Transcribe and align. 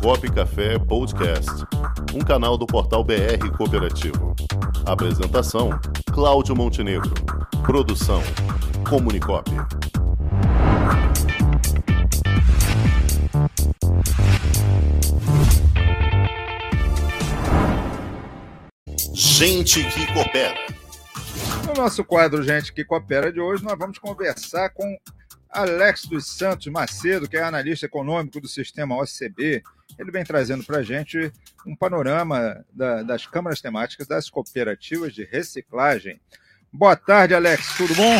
Comunicop 0.00 0.32
Café 0.32 0.78
Podcast, 0.78 1.50
um 2.14 2.20
canal 2.20 2.56
do 2.56 2.66
portal 2.66 3.04
BR 3.04 3.50
Cooperativo. 3.56 4.34
Apresentação: 4.86 5.70
Cláudio 6.12 6.56
Montenegro. 6.56 7.12
Produção: 7.64 8.22
Comunicop. 8.88 9.50
Gente 19.14 19.84
que 19.90 20.06
coopera. 20.12 20.54
No 21.66 21.74
nosso 21.74 22.04
quadro 22.04 22.42
Gente 22.42 22.72
que 22.72 22.84
Coopera 22.84 23.32
de 23.32 23.40
hoje, 23.40 23.64
nós 23.64 23.78
vamos 23.78 23.98
conversar 23.98 24.70
com 24.70 24.96
Alex 25.52 26.06
dos 26.06 26.26
Santos 26.26 26.66
Macedo, 26.68 27.28
que 27.28 27.36
é 27.36 27.42
analista 27.42 27.84
econômico 27.84 28.40
do 28.40 28.48
sistema 28.48 28.96
OCB. 28.96 29.62
Ele 29.98 30.10
vem 30.10 30.24
trazendo 30.24 30.64
para 30.64 30.78
a 30.78 30.82
gente 30.82 31.30
um 31.66 31.76
panorama 31.76 32.64
da, 32.72 33.02
das 33.02 33.26
câmaras 33.26 33.60
temáticas 33.60 34.06
das 34.06 34.30
cooperativas 34.30 35.14
de 35.14 35.24
reciclagem. 35.24 36.18
Boa 36.72 36.96
tarde, 36.96 37.34
Alex, 37.34 37.76
tudo 37.76 37.94
bom? 37.94 38.18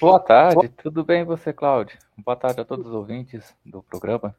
Boa 0.00 0.18
tarde, 0.18 0.68
tudo 0.82 1.04
bem 1.04 1.22
você, 1.22 1.52
Cláudio? 1.52 1.98
Boa 2.16 2.36
tarde 2.36 2.62
a 2.62 2.64
todos 2.64 2.86
os 2.86 2.92
ouvintes 2.94 3.54
do 3.64 3.82
programa. 3.82 4.34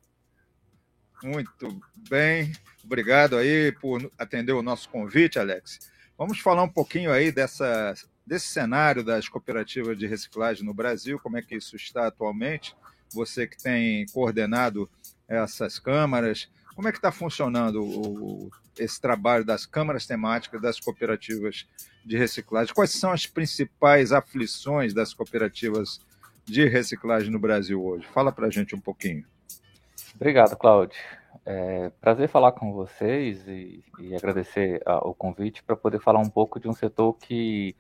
Muito 1.22 1.80
bem, 2.10 2.52
obrigado 2.84 3.38
aí 3.38 3.72
por 3.72 4.12
atender 4.18 4.52
o 4.52 4.64
nosso 4.64 4.90
convite, 4.90 5.38
Alex. 5.38 5.92
Vamos 6.18 6.40
falar 6.40 6.64
um 6.64 6.70
pouquinho 6.70 7.12
aí 7.12 7.32
dessa 7.32 7.94
desse 8.26 8.48
cenário 8.48 9.04
das 9.04 9.28
cooperativas 9.28 9.98
de 9.98 10.08
reciclagem 10.08 10.66
no 10.66 10.74
Brasil, 10.74 11.20
como 11.20 11.38
é 11.38 11.42
que 11.42 11.56
isso 11.56 11.76
está 11.76 12.08
atualmente? 12.08 12.76
Você 13.14 13.46
que 13.46 13.62
tem 13.62 14.06
coordenado 14.08 14.90
essas 15.28 15.78
câmaras, 15.78 16.50
como 16.76 16.88
é 16.88 16.92
que 16.92 16.98
está 16.98 17.12
funcionando 17.12 17.84
o, 17.84 18.50
esse 18.78 19.00
trabalho 19.00 19.46
das 19.46 19.66
câmaras 19.66 20.06
temáticas 20.06 20.62
das 20.62 20.80
cooperativas 20.80 21.68
de 22.06 22.18
reciclagem? 22.18 22.74
Quais 22.74 22.92
são 22.92 23.12
as 23.12 23.28
principais 23.28 24.12
aflições 24.12 24.94
das 24.94 25.14
cooperativas 25.14 26.00
de 26.46 26.68
reciclagem 26.68 27.30
no 27.30 27.40
Brasil 27.40 27.84
hoje? 27.84 28.08
Fala 28.08 28.32
para 28.32 28.48
a 28.48 28.50
gente 28.50 28.76
um 28.76 28.80
pouquinho. 28.80 29.26
Obrigado, 30.16 30.56
Cláudio. 30.56 30.98
É, 31.46 31.92
prazer 32.00 32.30
falar 32.30 32.54
com 32.54 32.72
vocês 32.72 33.46
e, 33.48 33.84
e 34.00 34.16
agradecer 34.16 34.82
a, 34.86 35.06
o 35.08 35.14
convite 35.14 35.62
para 35.64 35.76
poder 35.76 36.00
falar 36.00 36.20
um 36.20 36.30
pouco 36.30 36.60
de 36.60 36.70
um 36.70 36.74
setor 36.74 37.14
que 37.16 37.76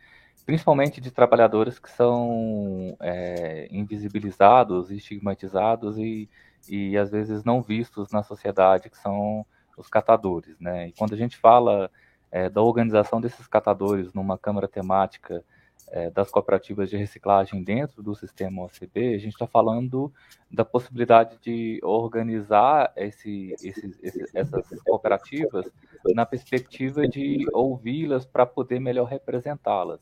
principalmente 0.45 0.99
de 0.99 1.11
trabalhadores 1.11 1.79
que 1.79 1.89
são 1.89 2.95
é, 2.99 3.67
invisibilizados, 3.71 4.91
estigmatizados 4.91 5.97
e, 5.97 6.29
e 6.69 6.97
às 6.97 7.11
vezes 7.11 7.43
não 7.43 7.61
vistos 7.61 8.11
na 8.11 8.23
sociedade, 8.23 8.89
que 8.89 8.97
são 8.97 9.45
os 9.77 9.87
catadores, 9.87 10.59
né? 10.59 10.89
E 10.89 10.91
quando 10.93 11.13
a 11.13 11.17
gente 11.17 11.37
fala 11.37 11.89
é, 12.31 12.49
da 12.49 12.61
organização 12.61 13.21
desses 13.21 13.47
catadores 13.47 14.13
numa 14.13 14.37
câmara 14.37 14.67
temática 14.67 15.43
é, 15.89 16.09
das 16.09 16.29
cooperativas 16.29 16.89
de 16.89 16.97
reciclagem 16.97 17.63
dentro 17.63 18.01
do 18.01 18.15
sistema 18.15 18.63
OCB, 18.63 19.15
a 19.15 19.19
gente 19.19 19.33
está 19.33 19.47
falando 19.47 20.11
da 20.51 20.65
possibilidade 20.65 21.37
de 21.41 21.79
organizar 21.83 22.91
esse, 22.95 23.55
esse, 23.61 23.95
esse, 24.01 24.25
essas 24.33 24.81
cooperativas 24.83 25.71
na 26.13 26.25
perspectiva 26.25 27.07
de 27.07 27.45
ouvi-las 27.53 28.25
para 28.25 28.45
poder 28.45 28.79
melhor 28.79 29.05
representá-las. 29.05 29.99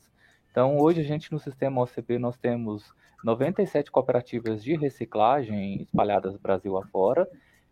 Então, 0.52 0.76
hoje 0.76 1.00
a 1.00 1.02
gente 1.02 1.32
no 1.32 1.38
sistema 1.38 1.80
OCB 1.80 2.18
nós 2.18 2.36
temos 2.36 2.92
97 3.24 3.90
cooperativas 3.90 4.62
de 4.62 4.76
reciclagem 4.76 5.80
espalhadas 5.80 6.36
Brasil 6.36 6.76
afora, 6.76 7.26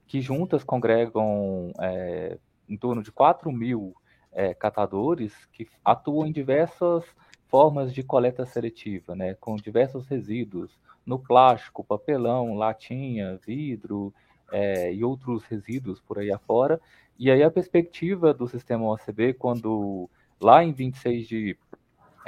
que 0.06 0.18
juntas 0.22 0.64
congregam 0.64 1.72
é, 1.78 2.38
em 2.66 2.78
torno 2.78 3.02
de 3.02 3.12
4 3.12 3.52
mil 3.52 3.94
é, 4.32 4.54
catadores 4.54 5.34
que 5.52 5.68
atuam 5.84 6.26
em 6.26 6.32
diversas 6.32 7.04
formas 7.48 7.92
de 7.92 8.02
coleta 8.02 8.46
seletiva, 8.46 9.14
né, 9.14 9.34
com 9.34 9.56
diversos 9.56 10.06
resíduos 10.06 10.70
no 11.04 11.18
plástico, 11.18 11.84
papelão, 11.84 12.54
latinha, 12.54 13.38
vidro 13.46 14.10
é, 14.50 14.90
e 14.90 15.04
outros 15.04 15.44
resíduos 15.44 16.00
por 16.00 16.18
aí 16.18 16.32
afora. 16.32 16.80
E 17.18 17.30
aí 17.30 17.42
a 17.42 17.50
perspectiva 17.50 18.32
do 18.32 18.48
sistema 18.48 18.90
OCB, 18.90 19.34
quando 19.34 20.08
lá 20.40 20.64
em 20.64 20.72
26 20.72 21.28
de 21.28 21.58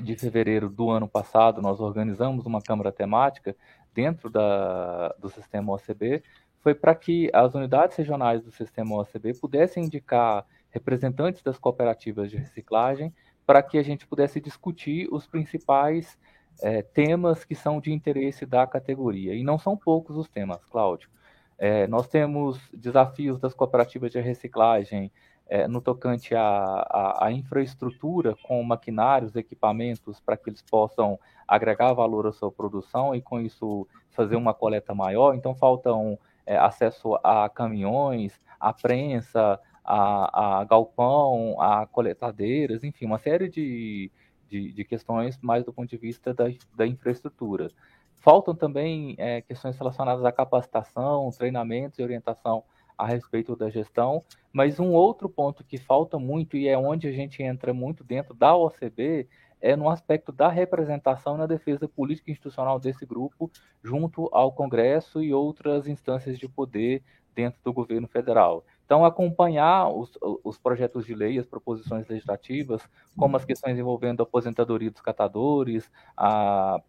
de 0.00 0.16
fevereiro 0.16 0.69
do 0.69 0.91
ano 0.91 1.08
passado, 1.08 1.60
nós 1.60 1.80
organizamos 1.80 2.47
uma 2.47 2.62
câmara 2.62 2.92
temática 2.92 3.56
dentro 3.92 4.30
da, 4.30 5.08
do 5.19 5.28
sistema 5.28 5.72
OCB, 5.75 6.22
foi 6.60 6.75
para 6.75 6.94
que 6.94 7.28
as 7.32 7.54
unidades 7.54 7.97
regionais 7.97 8.42
do 8.42 8.53
sistema 8.53 8.97
OCB 9.00 9.34
pudessem 9.34 9.84
indicar 9.84 10.47
representantes 10.70 11.42
das 11.42 11.58
cooperativas 11.58 12.30
de 12.30 12.36
reciclagem 12.36 13.12
para 13.44 13.62
que 13.62 13.76
a 13.76 13.82
gente 13.82 14.06
pudesse 14.06 14.41
discutir 14.41 15.08
os 15.10 15.26
principais 15.26 16.16
é, 16.62 16.80
temas 16.82 17.44
que 17.44 17.54
são 17.54 17.80
de 17.80 17.92
interesse 17.92 18.47
da 18.47 18.66
categoria. 18.66 19.34
E 19.34 19.42
não 19.42 19.59
são 19.59 19.76
poucos 19.76 20.16
os 20.16 20.28
temas, 20.28 20.64
Cláudio. 20.66 21.10
É, 21.59 21.86
nós 21.86 22.09
temos 22.09 22.59
desafios 22.72 23.38
das 23.38 23.54
cooperativas 23.54 24.10
de 24.10 24.20
reciclagem 24.20 25.12
é, 25.48 25.69
no 25.69 25.80
tocante 25.80 26.34
à, 26.34 27.28
infraestrutura 27.30 28.34
com 28.42 28.62
maquinários, 28.62 29.36
equipamentos, 29.36 30.20
para 30.20 30.36
que 30.36 30.48
eles 30.50 30.62
possam 30.62 31.19
agregar 31.47 31.92
valor 31.92 32.26
à 32.26 32.32
sua 32.32 32.50
produção 32.50 33.14
e, 33.14 33.20
com 33.20 33.41
isso, 33.41 33.86
fazer 34.10 34.36
uma 34.36 34.54
coleta 34.54 34.94
maior. 34.94 35.34
Então, 35.34 35.54
faltam 35.54 36.19
é, 36.47 36.56
acesso 36.56 37.19
a 37.22 37.48
caminhões, 37.48 38.41
a 38.58 38.72
prensa, 38.72 39.60
a, 39.84 40.60
a, 40.60 40.64
galpão, 40.64 41.60
a 41.60 41.86
coletadeiras, 41.86 42.84
enfim, 42.84 43.04
uma 43.04 43.19
série 43.19 43.48
de, 43.48 44.10
de, 44.48 44.72
de 44.72 44.84
questões 44.84 45.38
mais 45.42 45.64
do 45.64 45.72
ponto 45.72 45.88
de 45.88 45.97
vista 45.97 46.32
da, 46.32 46.44
da 46.74 46.86
infraestrutura. 46.86 47.69
Faltam 48.16 48.54
também 48.54 49.16
é, 49.19 49.41
questões 49.41 49.76
relacionadas 49.76 50.24
à 50.24 50.30
capacitação, 50.30 51.30
treinamentos 51.36 51.98
e 51.98 52.03
orientação 52.03 52.62
a 52.97 53.06
respeito 53.06 53.56
da 53.56 53.70
gestão, 53.70 54.25
mas 54.53 54.78
um 54.78 54.92
outro 54.92 55.28
ponto 55.28 55.64
que 55.64 55.78
falta 55.78 56.19
muito 56.19 56.56
e 56.56 56.69
é 56.69 56.76
onde 56.76 57.08
a 57.08 57.12
gente 57.12 57.42
entra 57.42 57.72
muito 57.72 58.04
dentro 58.04 58.34
da 58.34 58.54
OCB 58.54 59.28
é 59.60 59.76
no 59.76 59.88
aspecto 59.88 60.32
da 60.32 60.48
representação 60.48 61.36
na 61.36 61.47
defesa 61.47 61.88
política 61.88 62.30
e 62.30 62.32
institucional 62.32 62.80
desse 62.80 63.06
grupo 63.06 63.50
junto 63.82 64.28
ao 64.32 64.53
Congresso 64.53 65.22
e 65.22 65.32
outras 65.32 65.86
instâncias 65.86 66.36
de 66.36 66.48
poder 66.48 67.03
dentro 67.34 67.60
do 67.64 67.72
governo 67.72 68.08
federal. 68.08 68.64
Então, 68.84 69.04
acompanhar 69.04 69.88
os, 69.88 70.19
os 70.44 70.59
projetos 70.59 71.06
de 71.06 71.14
lei, 71.14 71.38
as 71.38 71.47
proposições 71.47 72.06
legislativas, 72.09 72.82
como 73.16 73.36
as 73.36 73.44
questões 73.44 73.78
envolvendo 73.78 74.20
a 74.20 74.24
aposentadoria 74.24 74.91
dos 74.91 75.00
catadores, 75.00 75.91
a 76.14 76.82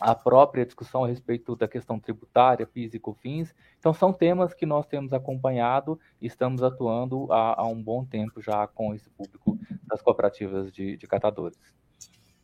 a 0.00 0.14
própria 0.14 0.64
discussão 0.64 1.04
a 1.04 1.08
respeito 1.08 1.56
da 1.56 1.66
questão 1.66 1.98
tributária, 1.98 2.66
PIS 2.66 2.94
e 2.94 2.98
COFINS. 2.98 3.54
Então, 3.78 3.92
são 3.92 4.12
temas 4.12 4.54
que 4.54 4.66
nós 4.66 4.86
temos 4.86 5.12
acompanhado 5.12 5.98
e 6.20 6.26
estamos 6.26 6.62
atuando 6.62 7.30
há, 7.32 7.60
há 7.60 7.66
um 7.66 7.82
bom 7.82 8.04
tempo 8.04 8.40
já 8.40 8.66
com 8.66 8.94
esse 8.94 9.08
público 9.10 9.58
das 9.86 10.00
cooperativas 10.00 10.70
de, 10.70 10.96
de 10.96 11.06
catadores. 11.06 11.58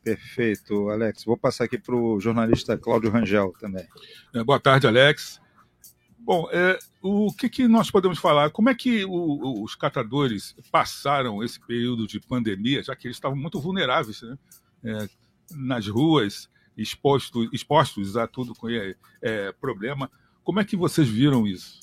Perfeito, 0.02 0.90
Alex. 0.90 1.24
Vou 1.24 1.36
passar 1.36 1.64
aqui 1.64 1.78
para 1.78 1.94
o 1.94 2.20
jornalista 2.20 2.76
Cláudio 2.76 3.10
Rangel 3.10 3.52
também. 3.58 3.86
É, 4.34 4.44
boa 4.44 4.60
tarde, 4.60 4.86
Alex. 4.86 5.40
Bom, 6.18 6.48
é, 6.50 6.78
o 7.02 7.32
que, 7.32 7.48
que, 7.48 7.68
nós 7.68 7.90
podemos 7.90 8.18
falar? 8.18 8.50
Como 8.50 8.70
é 8.70 8.74
que 8.74 9.04
o, 9.04 9.62
os 9.62 9.74
catadores 9.74 10.56
passaram 10.72 11.42
esse 11.42 11.60
período 11.60 12.06
de 12.06 12.18
pandemia, 12.18 12.82
já 12.82 12.96
que 12.96 13.06
eles 13.06 13.16
estavam 13.16 13.36
muito 13.36 13.60
vulneráveis 13.60 14.22
né? 14.22 14.38
é, 14.84 15.08
nas 15.52 15.86
ruas, 15.86 16.48
exposto, 16.76 17.44
expostos 17.52 18.16
a 18.16 18.26
tudo 18.26 18.54
com 18.54 18.68
é, 18.68 18.94
é, 19.22 19.52
problema. 19.52 20.10
Como 20.42 20.60
é 20.60 20.64
que 20.64 20.76
vocês 20.76 21.08
viram 21.08 21.46
isso? 21.46 21.80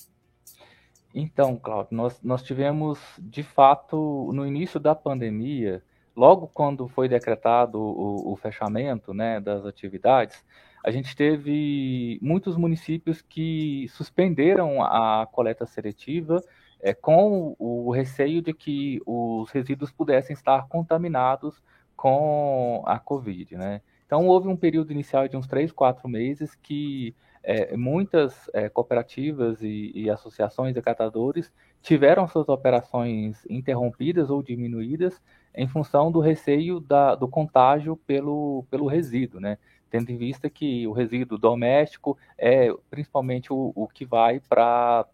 Então, 1.13 1.58
Cláudio, 1.58 1.96
nós, 1.96 2.22
nós 2.23 2.41
tivemos, 2.41 2.99
de 3.20 3.43
fato, 3.43 4.32
no 4.34 4.46
início 4.46 4.79
da 4.79 4.96
pandemia, 4.96 5.84
logo 6.16 6.47
quando 6.47 6.88
foi 6.88 7.09
decretado 7.09 7.79
o, 7.79 8.32
o 8.32 8.35
fechamento 8.35 9.14
né, 9.14 9.40
das 9.40 9.66
atividades, 9.66 10.43
a 10.84 10.90
gente 10.90 11.16
teve 11.16 12.17
muitos 12.22 12.55
municípios 12.55 13.22
que 13.22 13.87
suspenderam 13.90 14.84
a 14.84 15.28
coleta 15.32 15.66
seletiva 15.66 16.41
é, 16.82 16.94
com 16.94 17.55
o 17.59 17.91
receio 17.91 18.41
de 18.41 18.53
que 18.53 18.99
os 19.05 19.52
resíduos 19.52 19.91
pudessem 19.91 20.34
estar 20.34 20.67
contaminados 20.67 21.61
com 21.96 22.84
a 22.87 22.97
Covid, 22.97 23.55
né? 23.55 23.82
Então, 24.11 24.28
houve 24.28 24.49
um 24.49 24.58
período 24.58 24.91
inicial 24.91 25.25
de 25.29 25.37
uns 25.37 25.47
três, 25.47 25.72
quatro 25.72 26.09
meses 26.09 26.53
que 26.53 27.16
é, 27.41 27.78
muitas 27.78 28.49
é, 28.53 28.67
cooperativas 28.67 29.61
e, 29.61 29.90
e, 29.96 30.09
associações 30.09 30.73
de 30.73 30.81
catadores 30.81 31.49
tiveram 31.81 32.28
suas 32.28 32.49
operações 32.49 33.46
interrompidas 33.49 34.29
ou 34.29 34.43
diminuídas 34.43 35.22
em 35.55 35.66
função 35.66 36.11
do 36.11 36.19
receio 36.19 36.81
da, 36.81 37.16
do 37.16 37.25
contágio 37.25 37.96
pelo, 38.05 38.66
pelo 38.69 38.85
resíduo, 38.85 39.40
né? 39.40 39.58
Tendo 39.90 40.09
em 40.09 40.17
vista 40.17 40.49
que 40.49 40.85
o 40.85 40.91
resíduo 40.91 41.37
doméstico 41.37 42.17
é 42.37 42.67
principalmente 42.90 43.53
o, 43.53 43.72
o 43.73 43.87
que 43.87 44.03
vai 44.03 44.41
para 44.41 45.08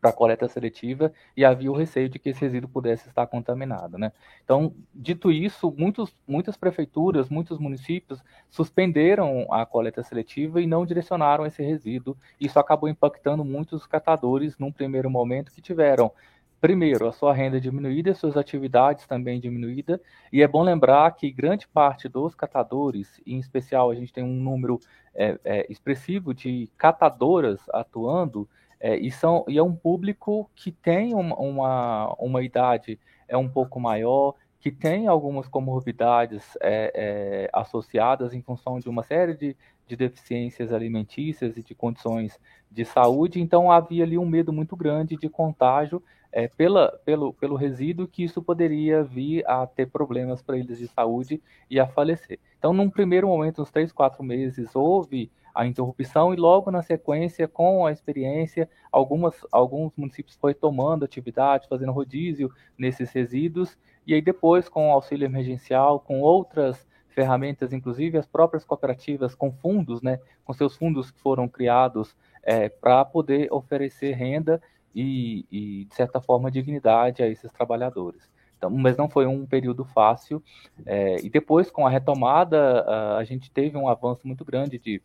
para 0.00 0.12
coleta 0.12 0.48
seletiva 0.48 1.12
e 1.36 1.44
havia 1.44 1.70
o 1.70 1.76
receio 1.76 2.08
de 2.08 2.18
que 2.18 2.30
esse 2.30 2.40
resíduo 2.40 2.70
pudesse 2.70 3.08
estar 3.08 3.26
contaminado. 3.26 3.98
Né? 3.98 4.12
Então, 4.42 4.74
dito 4.94 5.30
isso, 5.30 5.72
muitos, 5.76 6.16
muitas 6.26 6.56
prefeituras, 6.56 7.28
muitos 7.28 7.58
municípios 7.58 8.22
suspenderam 8.50 9.46
a 9.52 9.66
coleta 9.66 10.02
seletiva 10.02 10.60
e 10.60 10.66
não 10.66 10.86
direcionaram 10.86 11.44
esse 11.44 11.62
resíduo. 11.62 12.16
Isso 12.40 12.58
acabou 12.58 12.88
impactando 12.88 13.44
muitos 13.44 13.86
catadores 13.86 14.58
num 14.58 14.72
primeiro 14.72 15.10
momento 15.10 15.52
que 15.52 15.60
tiveram 15.60 16.12
primeiro, 16.60 17.08
a 17.08 17.12
sua 17.12 17.32
renda 17.32 17.60
diminuída, 17.60 18.14
suas 18.14 18.36
atividades 18.36 19.06
também 19.06 19.40
diminuída, 19.40 20.00
e 20.30 20.42
é 20.42 20.46
bom 20.46 20.62
lembrar 20.62 21.10
que 21.12 21.30
grande 21.30 21.66
parte 21.66 22.06
dos 22.06 22.34
catadores, 22.34 23.20
em 23.26 23.38
especial 23.38 23.90
a 23.90 23.94
gente 23.94 24.12
tem 24.12 24.22
um 24.22 24.34
número 24.34 24.78
é, 25.14 25.38
é, 25.42 25.66
expressivo 25.72 26.34
de 26.34 26.70
catadoras 26.76 27.60
atuando, 27.70 28.46
é, 28.80 28.96
e, 28.96 29.10
são, 29.10 29.44
e 29.46 29.58
é 29.58 29.62
um 29.62 29.74
público 29.74 30.50
que 30.54 30.72
tem 30.72 31.14
uma, 31.14 31.36
uma, 31.36 32.14
uma 32.18 32.42
idade 32.42 32.98
é 33.28 33.36
um 33.36 33.48
pouco 33.48 33.78
maior, 33.78 34.34
que 34.58 34.70
tem 34.70 35.06
algumas 35.06 35.46
comorbidades 35.46 36.56
é, 36.60 36.92
é, 36.94 37.50
associadas 37.52 38.34
em 38.34 38.42
função 38.42 38.78
de 38.78 38.88
uma 38.88 39.02
série 39.02 39.34
de, 39.34 39.56
de 39.86 39.96
deficiências 39.96 40.72
alimentícias 40.72 41.56
e 41.56 41.62
de 41.62 41.74
condições 41.74 42.38
de 42.70 42.84
saúde, 42.84 43.40
então 43.40 43.70
havia 43.70 44.04
ali 44.04 44.18
um 44.18 44.26
medo 44.26 44.52
muito 44.52 44.76
grande 44.76 45.16
de 45.16 45.28
contágio 45.28 46.02
é, 46.32 46.46
pela, 46.46 46.92
pelo, 47.04 47.32
pelo 47.32 47.56
resíduo 47.56 48.06
que 48.06 48.22
isso 48.22 48.42
poderia 48.42 49.02
vir 49.02 49.44
a 49.48 49.66
ter 49.66 49.86
problemas 49.86 50.42
para 50.42 50.56
eles 50.56 50.78
de 50.78 50.88
saúde 50.88 51.42
e 51.68 51.80
a 51.80 51.86
falecer. 51.86 52.38
Então, 52.58 52.72
num 52.72 52.88
primeiro 52.88 53.26
momento, 53.26 53.62
uns 53.62 53.70
três, 53.70 53.90
quatro 53.90 54.22
meses, 54.22 54.74
houve 54.76 55.30
a 55.54 55.66
interrupção 55.66 56.32
e 56.32 56.36
logo 56.36 56.70
na 56.70 56.82
sequência, 56.82 57.48
com 57.48 57.86
a 57.86 57.92
experiência, 57.92 58.68
algumas, 58.90 59.34
alguns 59.50 59.92
municípios 59.96 60.36
foi 60.36 60.54
tomando 60.54 61.04
atividade, 61.04 61.68
fazendo 61.68 61.92
rodízio 61.92 62.50
nesses 62.78 63.12
resíduos, 63.12 63.76
e 64.06 64.14
aí 64.14 64.22
depois, 64.22 64.68
com 64.68 64.88
o 64.88 64.92
auxílio 64.92 65.24
emergencial, 65.24 66.00
com 66.00 66.20
outras 66.20 66.86
ferramentas, 67.08 67.72
inclusive 67.72 68.16
as 68.16 68.26
próprias 68.26 68.64
cooperativas 68.64 69.34
com 69.34 69.52
fundos, 69.52 70.00
né, 70.00 70.20
com 70.44 70.52
seus 70.52 70.76
fundos 70.76 71.10
que 71.10 71.20
foram 71.20 71.48
criados 71.48 72.16
é, 72.42 72.68
para 72.68 73.04
poder 73.04 73.52
oferecer 73.52 74.12
renda 74.12 74.62
e, 74.94 75.44
e, 75.50 75.84
de 75.84 75.94
certa 75.94 76.20
forma, 76.20 76.50
dignidade 76.50 77.22
a 77.22 77.28
esses 77.28 77.50
trabalhadores. 77.52 78.28
Então, 78.56 78.70
mas 78.70 78.96
não 78.96 79.08
foi 79.08 79.26
um 79.26 79.46
período 79.46 79.84
fácil. 79.84 80.42
É, 80.84 81.16
e 81.24 81.30
depois, 81.30 81.70
com 81.70 81.86
a 81.86 81.90
retomada, 81.90 82.80
a, 82.82 83.16
a 83.16 83.24
gente 83.24 83.50
teve 83.50 83.76
um 83.76 83.88
avanço 83.88 84.26
muito 84.26 84.44
grande 84.44 84.78
de 84.78 85.02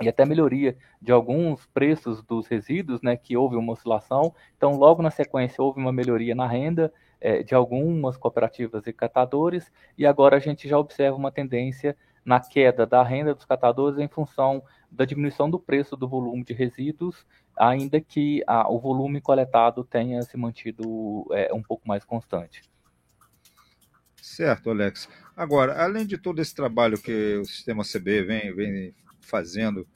e 0.00 0.08
até 0.08 0.24
melhoria 0.24 0.76
de 1.00 1.12
alguns 1.12 1.66
preços 1.66 2.22
dos 2.22 2.46
resíduos, 2.46 3.02
né, 3.02 3.16
que 3.16 3.36
houve 3.36 3.56
uma 3.56 3.72
oscilação. 3.72 4.34
Então, 4.56 4.76
logo 4.76 5.02
na 5.02 5.10
sequência, 5.10 5.62
houve 5.62 5.80
uma 5.80 5.92
melhoria 5.92 6.34
na 6.34 6.46
renda 6.46 6.92
é, 7.20 7.42
de 7.42 7.54
algumas 7.54 8.16
cooperativas 8.16 8.86
e 8.86 8.92
catadores, 8.92 9.72
e 9.96 10.06
agora 10.06 10.36
a 10.36 10.40
gente 10.40 10.68
já 10.68 10.78
observa 10.78 11.16
uma 11.16 11.32
tendência 11.32 11.96
na 12.24 12.38
queda 12.40 12.86
da 12.86 13.02
renda 13.02 13.34
dos 13.34 13.44
catadores 13.44 13.98
em 13.98 14.06
função 14.06 14.62
da 14.90 15.04
diminuição 15.04 15.50
do 15.50 15.58
preço 15.58 15.96
do 15.96 16.06
volume 16.06 16.44
de 16.44 16.52
resíduos, 16.52 17.26
ainda 17.56 18.00
que 18.00 18.42
a, 18.46 18.70
o 18.70 18.78
volume 18.78 19.20
coletado 19.20 19.82
tenha 19.82 20.22
se 20.22 20.36
mantido 20.36 21.26
é, 21.32 21.52
um 21.52 21.62
pouco 21.62 21.88
mais 21.88 22.04
constante. 22.04 22.62
Certo, 24.20 24.70
Alex. 24.70 25.08
Agora, 25.36 25.82
além 25.82 26.06
de 26.06 26.18
todo 26.18 26.40
esse 26.40 26.54
trabalho 26.54 27.00
que 27.00 27.36
o 27.38 27.44
sistema 27.44 27.82
CB 27.82 28.22
vem, 28.24 28.54
vem 28.54 28.94
fazendo 29.28 29.86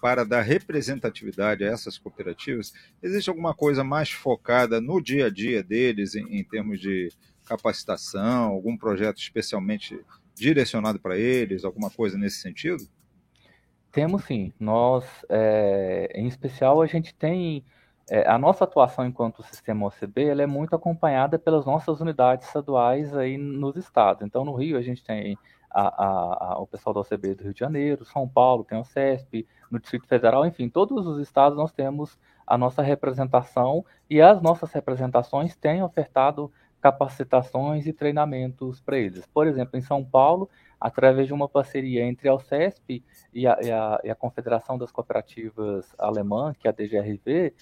para 0.00 0.24
dar 0.24 0.42
representatividade 0.42 1.62
a 1.62 1.68
essas 1.68 1.96
cooperativas, 1.96 2.72
existe 3.00 3.30
alguma 3.30 3.54
coisa 3.54 3.84
mais 3.84 4.10
focada 4.10 4.80
no 4.80 5.00
dia 5.00 5.26
a 5.26 5.30
dia 5.30 5.62
deles, 5.62 6.16
em, 6.16 6.40
em 6.40 6.42
termos 6.42 6.80
de 6.80 7.08
capacitação, 7.44 8.46
algum 8.46 8.76
projeto 8.76 9.18
especialmente 9.18 9.98
direcionado 10.34 10.98
para 10.98 11.16
eles, 11.16 11.64
alguma 11.64 11.90
coisa 11.90 12.18
nesse 12.18 12.40
sentido? 12.40 12.82
Temos 13.92 14.24
sim. 14.24 14.52
Nós, 14.58 15.04
é, 15.28 16.10
em 16.14 16.26
especial, 16.26 16.80
a 16.80 16.86
gente 16.86 17.14
tem 17.14 17.64
é, 18.10 18.28
a 18.28 18.38
nossa 18.38 18.64
atuação 18.64 19.06
enquanto 19.06 19.42
sistema 19.42 19.86
OCB 19.86 20.24
ela 20.24 20.42
é 20.42 20.46
muito 20.46 20.74
acompanhada 20.74 21.38
pelas 21.38 21.64
nossas 21.66 22.00
unidades 22.00 22.46
estaduais 22.46 23.14
aí 23.14 23.36
nos 23.36 23.76
estados. 23.76 24.22
Então, 24.22 24.44
no 24.44 24.54
Rio, 24.54 24.76
a 24.76 24.82
gente 24.82 25.04
tem 25.04 25.38
a, 25.72 26.04
a, 26.04 26.52
a, 26.52 26.58
o 26.58 26.66
pessoal 26.66 26.92
da 26.94 27.00
OCB 27.00 27.34
do 27.34 27.44
Rio 27.44 27.54
de 27.54 27.60
Janeiro, 27.60 28.04
São 28.04 28.28
Paulo 28.28 28.64
tem 28.64 28.78
o 28.78 28.84
CESP, 28.84 29.46
no 29.70 29.80
Distrito 29.80 30.06
Federal, 30.06 30.44
enfim, 30.46 30.68
todos 30.68 31.06
os 31.06 31.20
estados 31.20 31.56
nós 31.56 31.72
temos 31.72 32.18
a 32.46 32.58
nossa 32.58 32.82
representação 32.82 33.84
e 34.08 34.20
as 34.20 34.42
nossas 34.42 34.70
representações 34.72 35.56
têm 35.56 35.82
ofertado 35.82 36.52
capacitações 36.80 37.86
e 37.86 37.92
treinamentos 37.92 38.80
para 38.80 38.98
eles. 38.98 39.24
Por 39.26 39.46
exemplo, 39.46 39.78
em 39.78 39.82
São 39.82 40.04
Paulo, 40.04 40.50
através 40.80 41.28
de 41.28 41.32
uma 41.32 41.48
parceria 41.48 42.04
entre 42.04 42.28
a 42.28 42.34
OCESP 42.34 43.04
e 43.32 43.46
a, 43.46 43.56
e 43.62 43.70
a, 43.70 44.00
e 44.02 44.10
a 44.10 44.14
Confederação 44.16 44.76
das 44.76 44.90
Cooperativas 44.90 45.94
Alemã, 45.96 46.52
que 46.58 46.66
é 46.66 46.70
a 46.70 46.74
DGRV, 46.74 47.54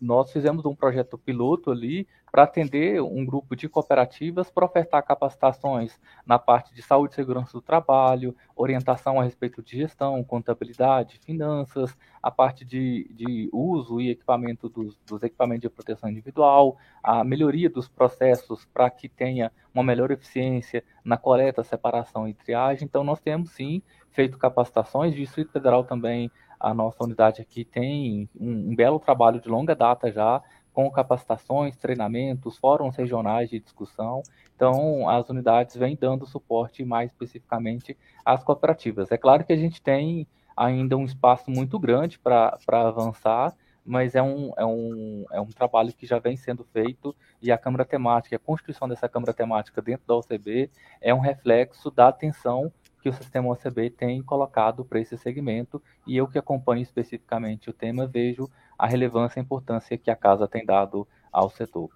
nós 0.00 0.32
fizemos 0.32 0.64
um 0.66 0.74
projeto 0.74 1.16
piloto 1.16 1.70
ali 1.70 2.06
para 2.32 2.44
atender 2.44 3.02
um 3.02 3.24
grupo 3.24 3.56
de 3.56 3.68
cooperativas 3.68 4.50
para 4.50 4.64
ofertar 4.64 5.04
capacitações 5.04 5.98
na 6.24 6.38
parte 6.38 6.72
de 6.72 6.80
saúde 6.80 7.12
e 7.12 7.16
segurança 7.16 7.52
do 7.52 7.60
trabalho, 7.60 8.34
orientação 8.54 9.20
a 9.20 9.24
respeito 9.24 9.62
de 9.62 9.76
gestão, 9.76 10.22
contabilidade, 10.22 11.18
finanças, 11.18 11.96
a 12.22 12.30
parte 12.30 12.64
de, 12.64 13.08
de 13.12 13.48
uso 13.52 14.00
e 14.00 14.10
equipamento 14.10 14.68
dos, 14.68 14.96
dos 15.06 15.22
equipamentos 15.22 15.62
de 15.62 15.70
proteção 15.70 16.08
individual, 16.08 16.76
a 17.02 17.24
melhoria 17.24 17.68
dos 17.68 17.88
processos 17.88 18.64
para 18.66 18.88
que 18.90 19.08
tenha 19.08 19.50
uma 19.74 19.82
melhor 19.82 20.10
eficiência 20.10 20.84
na 21.04 21.16
coleta, 21.16 21.62
separação 21.62 22.28
e 22.28 22.34
triagem. 22.34 22.84
Então, 22.84 23.04
nós 23.04 23.20
temos 23.20 23.50
sim 23.50 23.82
feito 24.10 24.38
capacitações, 24.38 25.14
o 25.14 25.16
Distrito 25.16 25.52
Federal 25.52 25.84
também 25.84 26.30
a 26.60 26.74
nossa 26.74 27.02
unidade 27.02 27.40
aqui 27.40 27.64
tem 27.64 28.28
um, 28.38 28.70
um, 28.70 28.74
belo 28.76 29.00
trabalho 29.00 29.40
de 29.40 29.48
longa 29.48 29.74
data 29.74 30.12
já 30.12 30.42
com 30.72 30.90
capacitações, 30.90 31.76
treinamentos, 31.76 32.58
fóruns 32.58 32.94
regionais 32.94 33.50
de 33.50 33.58
discussão. 33.58 34.22
Então, 34.54 35.08
as 35.08 35.28
unidades 35.28 35.74
vêm 35.74 35.96
dando 35.98 36.26
suporte 36.26 36.84
mais 36.84 37.10
especificamente 37.10 37.96
às 38.24 38.44
cooperativas. 38.44 39.10
É 39.10 39.16
claro 39.16 39.44
que 39.44 39.52
a 39.52 39.56
gente 39.56 39.82
tem 39.82 40.26
ainda 40.56 40.96
um 40.96 41.04
espaço 41.04 41.50
muito 41.50 41.78
grande 41.78 42.18
para 42.18 42.58
avançar, 42.70 43.54
mas 43.84 44.14
é 44.14 44.22
um, 44.22 44.52
é, 44.56 44.64
um, 44.64 45.24
é 45.32 45.40
um 45.40 45.46
trabalho 45.46 45.92
que 45.92 46.06
já 46.06 46.18
vem 46.18 46.36
sendo 46.36 46.62
feito 46.64 47.16
e 47.40 47.50
a 47.50 47.58
Câmara 47.58 47.84
Temática, 47.84 48.36
a 48.36 48.38
constituição 48.38 48.86
dessa 48.86 49.08
Câmara 49.08 49.32
Temática 49.32 49.80
dentro 49.80 50.06
da 50.06 50.14
OCB 50.14 50.70
é 51.00 51.14
um 51.14 51.18
reflexo 51.18 51.90
da 51.90 52.08
atenção 52.08 52.70
que 53.00 53.08
o 53.08 53.12
sistema 53.12 53.48
OCB 53.48 53.90
tem 53.90 54.22
colocado 54.22 54.84
para 54.84 55.00
esse 55.00 55.16
segmento 55.16 55.82
e 56.06 56.16
eu 56.16 56.28
que 56.28 56.38
acompanho 56.38 56.82
especificamente 56.82 57.70
o 57.70 57.72
tema 57.72 58.06
vejo 58.06 58.50
a 58.78 58.86
relevância 58.86 59.40
e 59.40 59.42
importância 59.42 59.98
que 59.98 60.10
a 60.10 60.16
casa 60.16 60.46
tem 60.46 60.64
dado 60.64 61.06
ao 61.32 61.50
setor. 61.50 61.90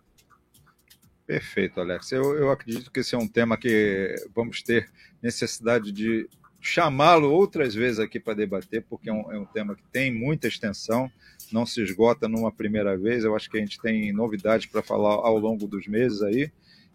Perfeito, 1.26 1.80
Alex. 1.80 2.12
Eu, 2.12 2.36
eu 2.36 2.50
acredito 2.50 2.90
que 2.90 3.00
esse 3.00 3.14
é 3.14 3.18
um 3.18 3.28
tema 3.28 3.56
que 3.56 4.14
vamos 4.34 4.62
ter 4.62 4.90
necessidade 5.22 5.90
de 5.90 6.28
chamá-lo 6.60 7.30
outras 7.30 7.74
vezes 7.74 7.98
aqui 7.98 8.18
para 8.18 8.34
debater, 8.34 8.82
porque 8.88 9.08
é 9.08 9.12
um, 9.12 9.32
é 9.32 9.38
um, 9.38 9.44
tema 9.44 9.74
que 9.74 9.82
tem 9.92 10.12
muita 10.12 10.48
extensão, 10.48 11.10
não 11.52 11.66
se 11.66 11.82
esgota 11.82 12.26
numa 12.26 12.52
primeira 12.52 12.96
vez. 12.96 13.24
Eu 13.24 13.36
acho 13.36 13.50
que 13.50 13.58
a 13.58 13.60
gente 13.60 13.80
tem 13.80 14.12
novidades 14.12 14.66
para 14.66 14.82
falar 14.82 15.14
ao 15.14 15.38
longo 15.38 15.66
dos 15.66 15.86
meses 15.86 16.22
aí. 16.22 16.50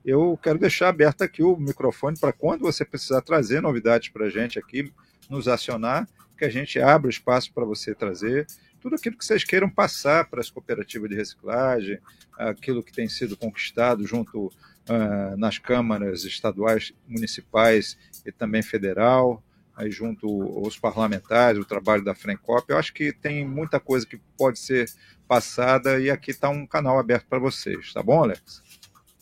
Eu 0.10 0.40
quero 0.42 0.58
deixar 0.58 0.90
aberto 0.90 1.22
aqui 1.22 1.44
o 1.44 1.56
microfone 1.56 2.18
para 2.18 2.34
quando 2.34 2.62
você 2.62 2.84
precisar 2.84 3.22
trazer 3.22 3.62
novidades 3.62 4.10
para 4.10 4.26
a 4.26 4.30
gente 4.30 4.58
aqui, 4.58 4.92
nos 5.30 5.48
acionar, 5.48 6.10
que 6.36 6.44
a 6.44 6.50
gente 6.50 6.80
abra 6.80 7.12
espaço 7.12 7.54
para 7.54 7.64
você 7.64 7.94
trazer 7.94 8.48
tudo 8.82 8.96
aquilo 8.96 9.16
que 9.16 9.24
vocês 9.24 9.44
queiram 9.44 9.70
passar 9.70 10.28
para 10.28 10.40
as 10.40 10.50
cooperativas 10.50 11.10
de 11.10 11.16
reciclagem, 11.16 12.00
aquilo 12.36 12.82
que 12.82 12.92
tem 12.92 13.08
sido 13.08 13.38
conquistado 13.38 14.04
junto 14.08 14.48
uh, 14.48 15.38
nas 15.38 15.60
câmaras 15.60 16.24
estaduais, 16.24 16.92
municipais 17.08 17.96
e 18.26 18.32
também 18.32 18.64
federal, 18.64 19.44
aí 19.76 19.92
junto 19.92 20.28
aos 20.66 20.80
parlamentares, 20.80 21.62
o 21.62 21.66
trabalho 21.66 22.04
da 22.04 22.16
Frencop. 22.16 22.66
Eu 22.68 22.80
acho 22.80 22.94
que 22.96 23.14
tem 23.14 23.46
muita 23.46 23.80
coisa 23.80 24.08
que 24.08 24.18
pode 24.36 24.58
ser 24.58 24.90
passada 25.28 26.00
e 26.00 26.10
aqui 26.10 26.32
está 26.32 26.50
um 26.50 26.66
canal 26.66 26.98
aberto 26.98 27.28
para 27.28 27.38
vocês, 27.38 27.94
tá 27.94 28.02
bom, 28.02 28.24
Alex? 28.24 28.64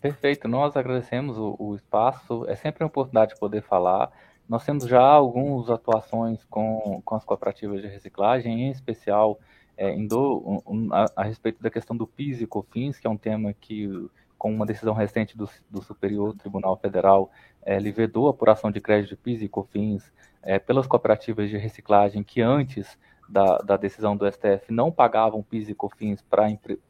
Perfeito, 0.01 0.48
nós 0.48 0.77
agradecemos 0.77 1.38
o, 1.38 1.56
o 1.58 1.75
espaço, 1.75 2.46
é 2.48 2.56
sempre 2.56 2.84
uma 2.84 2.88
oportunidade 2.88 3.34
de 3.34 3.39
poder 3.39 3.63
falar. 3.63 4.12
Nós 4.48 4.63
temos 4.63 4.88
já 4.88 5.01
algumas 5.01 5.70
atuações 5.70 6.44
com, 6.46 7.01
com 7.04 7.16
as 7.16 7.25
cooperativas 7.25 7.82
de 7.82 7.88
reciclagem, 7.88 8.62
em 8.63 8.70
especial 8.70 9.39
é, 9.75 9.96
do, 10.06 10.62
um, 10.68 10.89
a, 10.94 11.06
a, 11.16 11.24
respeito 11.24 11.62
da 11.62 11.70
questão 11.70 11.98
do 11.98 12.06
PIS 12.06 12.42
e 12.42 12.48
COFINS, 12.48 13.00
que 13.00 13.08
é 13.08 13.10
um 13.10 13.18
tema 13.18 13.54
que, 13.54 13.89
com 14.38 14.54
uma 14.54 14.66
decisão 14.66 14.94
recente 14.94 15.36
do, 15.36 15.50
do 15.70 15.82
Superior 15.82 16.36
Tribunal 16.36 16.77
Federal, 16.77 17.32
é, 17.66 17.75
ele 17.75 17.92
vedou 17.92 18.27
a 18.27 18.30
apuração 18.30 18.72
de 18.72 18.80
crédito 18.80 19.10
de 19.10 19.16
PIS 19.18 19.42
e 19.42 19.50
COFINS 19.50 20.13
é, 20.44 20.60
pelas 20.60 20.86
cooperativas 20.86 21.50
de 21.50 21.58
reciclagem 21.58 22.24
que 22.24 22.39
antes 22.39 22.98
da, 23.27 23.57
da 23.57 23.77
decisão 23.77 24.15
do 24.15 24.29
STF 24.31 24.72
não 24.72 24.91
pagavam 24.91 25.43
PIS 25.43 25.69
e 25.69 25.75
COFINS 25.75 26.22
pra, 26.22 26.48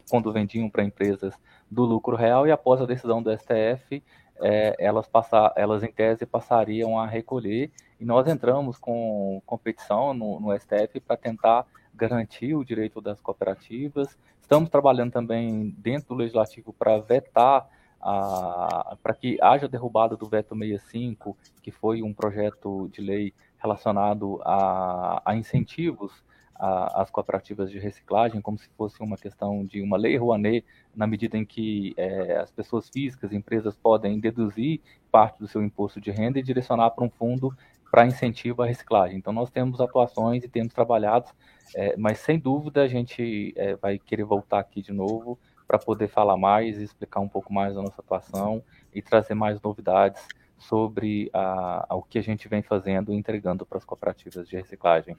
quando 0.09 0.31
vendiam 0.31 0.69
para 0.69 0.83
empresas 0.83 1.33
do 1.69 1.83
lucro 1.83 2.15
real 2.15 2.47
e 2.47 2.51
após 2.51 2.81
a 2.81 2.85
decisão 2.85 3.21
do 3.21 3.31
STF 3.35 4.03
é, 4.39 4.75
elas, 4.79 5.07
passar, 5.07 5.51
elas 5.55 5.83
em 5.83 5.91
tese 5.91 6.25
passariam 6.25 6.99
a 6.99 7.07
recolher 7.07 7.71
e 7.99 8.05
nós 8.05 8.27
entramos 8.27 8.77
com 8.77 9.41
competição 9.45 10.13
no, 10.13 10.39
no 10.39 10.57
STF 10.57 10.99
para 10.99 11.17
tentar 11.17 11.65
garantir 11.93 12.53
o 12.53 12.63
direito 12.63 13.01
das 13.01 13.19
cooperativas. 13.19 14.17
Estamos 14.39 14.69
trabalhando 14.69 15.11
também 15.11 15.73
dentro 15.79 16.09
do 16.09 16.15
legislativo 16.15 16.71
para 16.71 16.99
vetar 16.99 17.67
para 17.99 19.13
que 19.13 19.37
haja 19.41 19.67
derrubada 19.67 20.15
do 20.15 20.27
veto 20.27 20.55
65, 20.55 21.35
que 21.61 21.71
foi 21.71 22.01
um 22.01 22.13
projeto 22.13 22.87
de 22.89 23.01
lei 23.01 23.33
relacionado 23.59 24.41
a, 24.43 25.21
a 25.25 25.35
incentivos 25.35 26.23
às 26.59 27.11
cooperativas 27.11 27.69
de 27.69 27.77
reciclagem, 27.77 28.41
como 28.41 28.57
se 28.57 28.67
fosse 28.75 28.99
uma 29.01 29.15
questão 29.15 29.63
de 29.63 29.81
uma 29.81 29.95
lei 29.95 30.17
Rouanet, 30.17 30.65
na 30.95 31.05
medida 31.05 31.37
em 31.37 31.45
que 31.45 31.93
é, 31.95 32.37
as 32.37 32.49
pessoas 32.49 32.89
físicas, 32.89 33.31
empresas 33.31 33.75
podem 33.75 34.19
deduzir 34.19 34.81
parte 35.11 35.37
do 35.37 35.47
seu 35.47 35.63
imposto 35.63 36.01
de 36.01 36.09
renda 36.09 36.39
e 36.39 36.43
direcionar 36.43 36.89
para 36.91 37.03
um 37.03 37.09
fundo 37.09 37.55
para 37.91 38.07
incentivo 38.07 38.63
à 38.63 38.65
reciclagem. 38.65 39.17
Então, 39.17 39.31
nós 39.31 39.51
temos 39.51 39.79
atuações 39.79 40.43
e 40.43 40.49
temos 40.49 40.73
trabalhado, 40.73 41.29
é, 41.75 41.95
mas 41.95 42.19
sem 42.19 42.39
dúvida 42.39 42.81
a 42.81 42.87
gente 42.87 43.53
é, 43.55 43.75
vai 43.75 43.99
querer 43.99 44.23
voltar 44.23 44.59
aqui 44.59 44.81
de 44.81 44.91
novo 44.91 45.37
para 45.67 45.77
poder 45.77 46.07
falar 46.07 46.37
mais, 46.37 46.77
explicar 46.79 47.19
um 47.19 47.29
pouco 47.29 47.53
mais 47.53 47.75
da 47.75 47.81
nossa 47.81 48.01
atuação 48.01 48.63
e 48.93 49.01
trazer 49.01 49.35
mais 49.35 49.61
novidades 49.61 50.25
sobre 50.57 51.29
a, 51.33 51.85
a, 51.89 51.95
o 51.95 52.03
que 52.03 52.17
a 52.17 52.21
gente 52.21 52.47
vem 52.47 52.61
fazendo 52.61 53.13
e 53.13 53.15
entregando 53.15 53.65
para 53.65 53.77
as 53.77 53.85
cooperativas 53.85 54.47
de 54.47 54.55
reciclagem. 54.55 55.17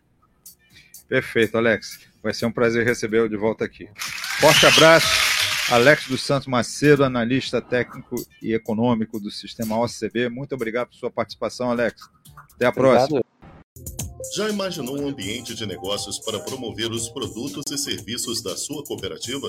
Perfeito, 1.09 1.57
Alex. 1.57 2.07
Vai 2.23 2.35
ser 2.35 2.47
um 2.47 2.53
prazer 2.53 2.85
recebê-lo 2.85 3.29
de 3.29 3.37
volta 3.37 3.65
aqui. 3.65 3.89
Forte 4.41 4.67
abraço. 4.67 5.29
Alex 5.71 6.07
dos 6.09 6.23
Santos 6.23 6.47
Macedo, 6.47 7.05
analista 7.05 7.61
técnico 7.61 8.17
e 8.43 8.55
econômico 8.55 9.21
do 9.21 9.31
sistema 9.31 9.79
OCB. 9.79 10.29
Muito 10.31 10.55
obrigado 10.55 10.89
por 10.89 10.97
sua 10.97 11.11
participação, 11.11 11.71
Alex. 11.71 12.09
Até 12.55 12.67
a 12.67 12.71
obrigado. 12.71 13.09
próxima. 13.09 13.25
Já 14.35 14.49
imaginou 14.49 15.01
um 15.01 15.09
ambiente 15.09 15.55
de 15.55 15.67
negócios 15.67 16.19
para 16.19 16.41
promover 16.41 16.91
os 16.91 17.09
produtos 17.09 17.65
e 17.71 17.79
serviços 17.79 18.43
da 18.43 18.57
sua 18.57 18.83
cooperativa? 18.85 19.49